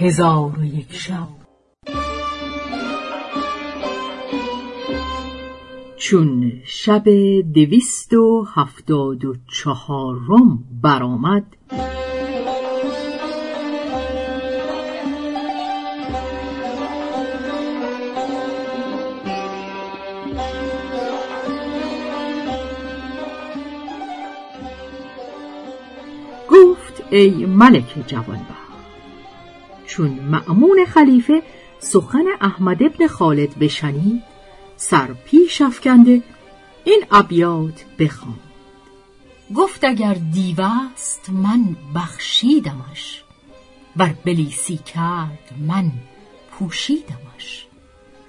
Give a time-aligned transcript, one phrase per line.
[0.00, 1.28] هزار و یک شب.
[5.96, 7.08] چون شب
[7.54, 11.56] دویست و هفتاد و چهارم برآمد
[26.50, 28.59] گفت ای ملک جوانبخت
[30.00, 31.42] چون معمون خلیفه
[31.78, 34.22] سخن احمد ابن خالد بشنید
[34.76, 36.22] سر پیش افکنده
[36.84, 38.40] این ابیات بخواند.
[39.54, 43.22] گفت اگر دیو است من بخشیدمش
[43.96, 45.92] بر بلیسی کرد من
[46.50, 47.66] پوشیدمش.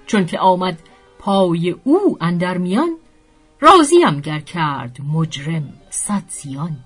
[0.06, 0.78] چون که آمد
[1.18, 2.96] پای او اندر میان
[3.60, 6.76] راضیم گر کرد مجرم صد زیان.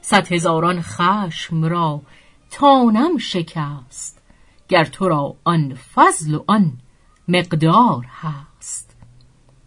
[0.00, 2.00] صد هزاران خشم را
[2.54, 4.22] تانم شکست
[4.68, 6.72] گر تو را آن فضل و آن
[7.28, 8.96] مقدار هست.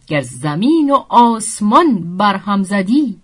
[0.06, 3.20] گر زمین و آسمان برهم زدی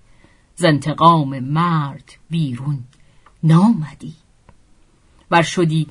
[0.55, 2.85] ز انتقام مرد بیرون
[3.43, 4.15] نامدی.
[5.31, 5.87] ور شدی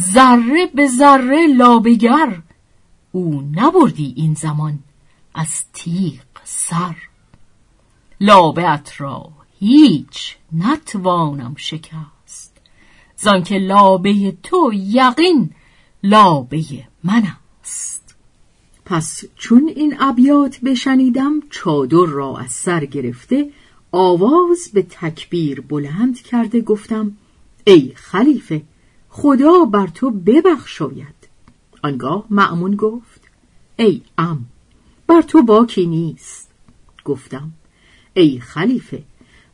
[0.00, 2.42] ذره به ذره لابگر
[3.12, 4.78] او نبردی این زمان
[5.34, 6.96] از تیغ سر.
[8.20, 12.15] لابه را هیچ نتوانم شکست.
[13.16, 15.50] زانکه لابه تو یقین
[16.02, 16.64] لابه
[17.04, 17.22] من
[17.62, 18.16] است
[18.84, 23.50] پس چون این ابیات بشنیدم چادر را از سر گرفته
[23.92, 27.12] آواز به تکبیر بلند کرده گفتم
[27.64, 28.62] ای خلیفه
[29.08, 31.28] خدا بر تو ببخشاید.
[31.82, 33.20] آنگاه معمون گفت
[33.76, 34.46] ای ام
[35.06, 36.50] بر تو باکی نیست.
[37.04, 37.52] گفتم
[38.14, 39.02] ای خلیفه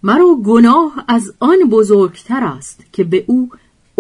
[0.03, 3.51] مرا گناه از آن بزرگتر است که به او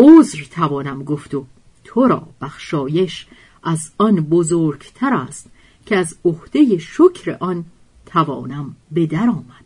[0.02, 1.44] عذر توانم گفت و
[1.84, 3.26] تو را بخشایش
[3.62, 5.46] از آن بزرگتر است
[5.86, 7.64] که از عهده شکر آن
[8.06, 9.64] توانم به در آمد.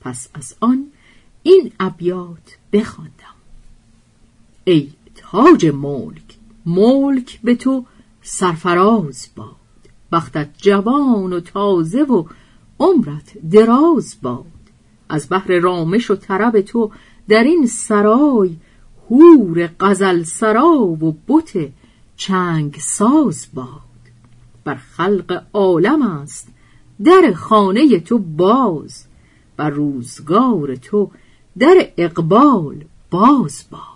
[0.00, 0.86] پس از آن
[1.42, 3.36] این ابیات بخواندم.
[4.64, 7.84] ای تاج ملک ملک به تو
[8.22, 9.56] سرفراز باد.
[10.12, 12.24] بختت جوان و تازه و
[12.78, 14.44] عمرت دراز باد.
[15.08, 16.90] از بحر رامش و طرب تو
[17.28, 18.56] در این سرای
[19.12, 21.68] هور غزل سرا و بت
[22.16, 23.68] چنگ ساز باد.
[24.64, 26.48] بر خلق عالم است
[27.04, 29.04] در خانه تو باز
[29.56, 31.10] بر روزگار تو
[31.58, 33.91] در اقبال باز باد.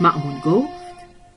[0.00, 0.86] معمون گفت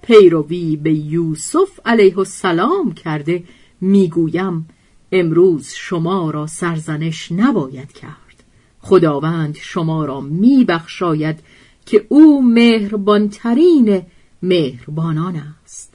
[0.01, 3.43] پیروی به یوسف علیه السلام کرده
[3.81, 4.69] می‌گویم
[5.11, 8.43] امروز شما را سرزنش نباید کرد.
[8.81, 11.39] خداوند شما را میبخشاید
[11.85, 14.01] که او مهربانترین
[14.43, 15.93] مهربانان است.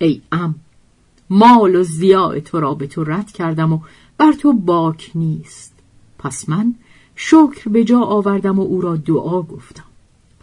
[0.00, 0.54] ای ام
[1.30, 3.80] مال و زیاء تو را به تو رد کردم و
[4.18, 5.74] بر تو باک نیست.
[6.18, 6.74] پس من
[7.16, 9.85] شکر به جا آوردم و او را دعا گفتم.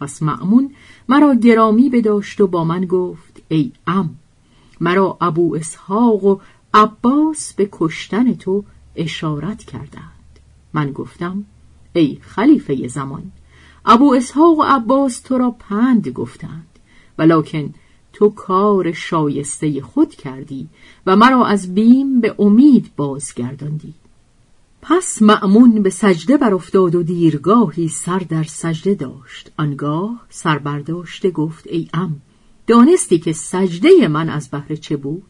[0.04, 0.70] پس معمون
[1.08, 4.16] مرا گرامی بداشت و با من گفت ای ام
[4.80, 6.38] مرا ابو اسحاق و
[6.74, 8.64] عباس به کشتن تو
[8.96, 10.38] اشارت کردند.
[10.72, 11.44] من گفتم
[11.92, 13.32] ای خلیفه زمان
[13.84, 16.78] ابو اسحاق و عباس تو را پند گفتند
[17.18, 17.74] ولکن
[18.12, 20.68] تو کار شایسته خود کردی
[21.06, 23.94] و مرا از بیم به امید بازگرداندی.
[24.86, 29.52] پس معمون به سجده برافتاد و دیرگاهی سر در سجده داشت.
[29.58, 32.20] آنگاه سر برداشته گفت ای ام
[32.66, 35.22] دانستی که سجده من از بهر چه بود؟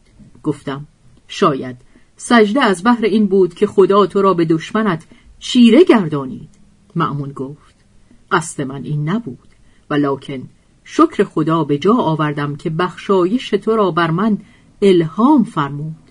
[0.43, 0.87] گفتم
[1.29, 1.77] شاید
[2.17, 5.07] سجده از بهر این بود که خدا تو را به دشمنت
[5.39, 6.51] چیره گردانید.
[6.97, 7.75] معمون گفت
[8.33, 9.49] قصد من این نبود
[9.91, 10.43] ولکن
[10.85, 14.39] شکر خدا به جا آوردم که بخشایش تو را بر من
[14.83, 16.04] الهام فرمود.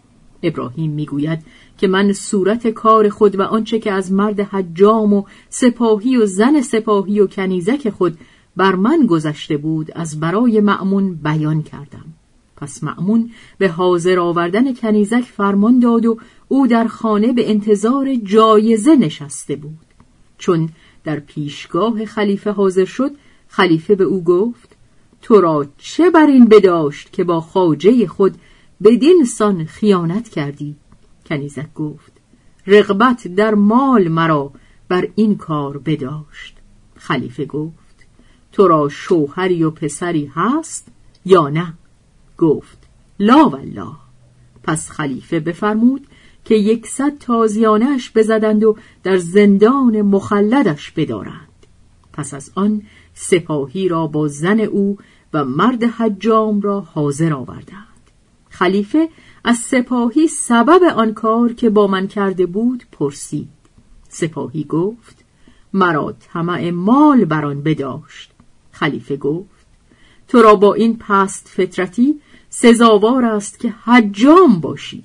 [0.43, 1.39] ابراهیم می‌گوید
[1.77, 6.61] که من صورت کار خود و آنچه که از مرد حجام و سپاهی و زن
[6.61, 8.17] سپاهی و کنیزک خود
[8.55, 12.05] بر من گذشته بود از برای معمون بیان کردم.
[12.57, 16.17] پس معمون به حاضر آوردن کنیزک فرمان داد و
[16.47, 19.87] او در خانه به انتظار جایزه نشسته بود.
[20.37, 20.69] چون
[21.03, 23.11] در پیشگاه خلیفه حاضر شد
[23.47, 24.75] خلیفه به او گفت
[25.21, 28.35] تو را چه بر این بداشت که با خاجه خود
[28.83, 30.75] بدین سان خیانت کردی؟
[31.25, 32.11] کنیزک گفت
[32.67, 34.51] رغبت در مال مرا
[34.87, 36.57] بر این کار بداشت.
[36.95, 38.05] خلیفه گفت
[38.51, 40.87] تو را شوهری و پسری هست
[41.25, 41.73] یا نه؟
[42.37, 42.77] گفت
[43.19, 43.95] لا والله.
[44.63, 46.07] پس خلیفه بفرمود
[46.45, 51.47] که یکصد تازیانش بزدند و در زندان مخلدش بدارند.
[52.13, 52.81] پس از آن
[53.13, 54.97] سپاهی را با زن او
[55.33, 57.92] و مرد حجام را حاضر آوردند.
[58.53, 59.09] خلیفه
[59.43, 63.49] از سپاهی سبب آن کار که با من کرده بود پرسید.
[64.09, 65.25] سپاهی گفت
[65.73, 68.31] مرا طمع مال بر آن بداشت.
[68.71, 69.65] خلیفه گفت
[70.27, 72.19] تو را با این پست فطرتی
[72.49, 75.03] سزاوار است که حجام باشی.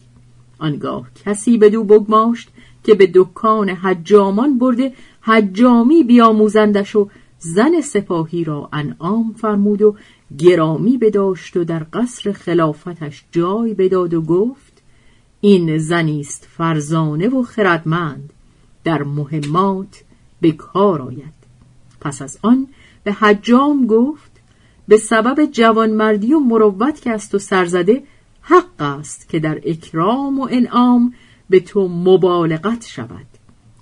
[0.58, 2.48] آنگاه کسی بدو بگماشت
[2.84, 9.96] که به دکان حجامان برده حجامی بیاموزندش و زن سپاهی را انعام فرمود و
[10.38, 14.82] گرامی بداشت و در قصر خلافتش جای بداد و گفت
[15.40, 18.32] این زنی است فرزانه و خردمند
[18.84, 20.04] در مهمات
[20.40, 21.38] به کار آید.
[22.00, 22.66] پس از آن
[23.04, 24.30] به حجام گفت
[24.88, 28.02] به سبب جوانمردی و مروت که از تو سرزده
[28.40, 31.14] حق است که در اکرام و انعام
[31.50, 33.26] به تو مبالغت شود.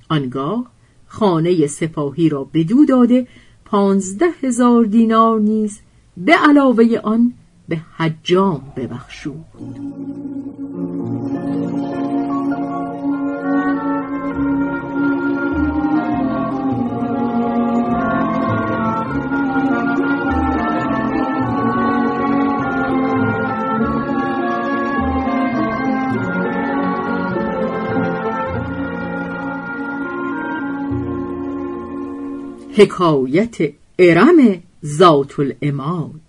[0.09, 0.67] آنگاه
[1.07, 3.27] خانه سپاهی را بدو داده
[3.67, 5.81] پانزده هزار دینار نیز
[6.17, 7.33] به علاوه آن
[7.69, 9.45] به حجام ببخشود.
[32.77, 33.57] حکایت
[33.99, 36.21] ارم ذات الاماد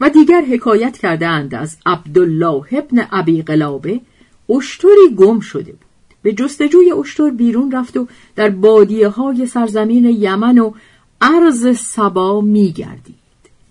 [0.00, 4.00] و دیگر حکایت کردند از عبدالله ابن ابی قلابه
[4.50, 5.80] اشتری گم شده بود.
[6.22, 10.72] به جستجوی اشتر بیرون رفت و در بادیه های سرزمین یمن و
[11.20, 13.14] عرض سبا می گردید.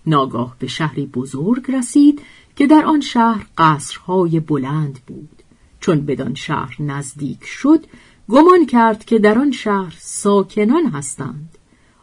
[0.06, 2.20] ناگاه به شهری بزرگ رسید
[2.56, 5.42] که در آن شهر قصرهای بلند بود.
[5.80, 7.86] چون بدان شهر نزدیک شد
[8.28, 11.56] گمان کرد که در آن شهر ساکنان هستند.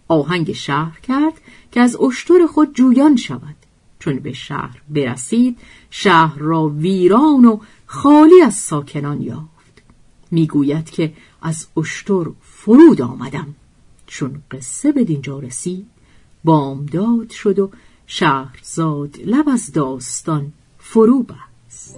[0.08, 1.34] آهنگ شهر کرد
[1.72, 3.56] که از اشتر خود جویان شود.
[4.00, 5.58] چون به شهر برسید
[5.90, 9.84] شهر را ویران و خالی از ساکنان یافت.
[10.32, 13.56] می‌گوید که از اشتر فرود آمدم.
[14.08, 15.86] چون قصه به دینجا رسید
[16.44, 17.72] بامداد شد و
[18.08, 21.98] شهرزاد لب از داستان فرو بست.